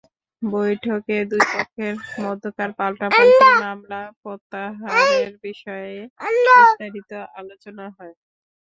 বৈঠকে 0.41 1.17
দুই 1.31 1.43
পক্ষের 1.51 1.93
মধ্যকার 2.21 2.69
পাল্টাপাল্টি 2.79 3.35
মামলা 3.63 4.01
প্রত্যাহারের 4.21 5.31
বিষয়ে 5.43 5.95
বিস্তারিত 6.51 7.11
আলোচনা 7.39 7.85
হয়। 7.97 8.13